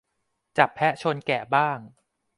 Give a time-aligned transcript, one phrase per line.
[0.57, 1.79] จับแพะชนแกะบ้าง